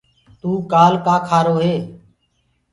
توُ 0.39 0.49
ڪآ 0.71 0.83
کآ 1.05 1.15
کآرو 1.27 1.55
هي؟ 1.65 1.75